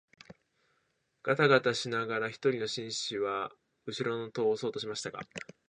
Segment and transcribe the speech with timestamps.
[1.21, 3.51] がたがたしながら一人の紳士は
[3.85, 5.19] 後ろの戸を押そうとしましたが、